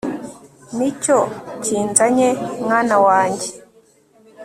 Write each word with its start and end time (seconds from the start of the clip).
nicyo 0.77 1.17
kinzanye 1.63 2.29
mwana 2.63 2.95
wanjye 3.05 3.49